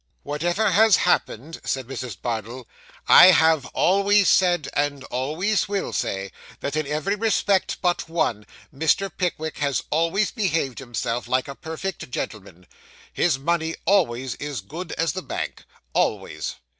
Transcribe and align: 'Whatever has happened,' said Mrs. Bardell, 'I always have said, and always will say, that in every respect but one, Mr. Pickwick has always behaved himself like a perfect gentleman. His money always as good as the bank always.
'Whatever 0.23 0.71
has 0.71 0.95
happened,' 0.95 1.61
said 1.63 1.85
Mrs. 1.85 2.19
Bardell, 2.19 2.67
'I 3.07 3.59
always 3.75 4.19
have 4.23 4.27
said, 4.29 4.69
and 4.73 5.03
always 5.11 5.67
will 5.67 5.93
say, 5.93 6.31
that 6.59 6.75
in 6.75 6.87
every 6.87 7.13
respect 7.15 7.77
but 7.83 8.09
one, 8.09 8.47
Mr. 8.75 9.11
Pickwick 9.15 9.59
has 9.59 9.83
always 9.91 10.31
behaved 10.31 10.79
himself 10.79 11.27
like 11.27 11.47
a 11.47 11.53
perfect 11.53 12.09
gentleman. 12.09 12.65
His 13.13 13.37
money 13.37 13.75
always 13.85 14.33
as 14.37 14.61
good 14.61 14.91
as 14.93 15.13
the 15.13 15.21
bank 15.21 15.65
always. 15.93 16.55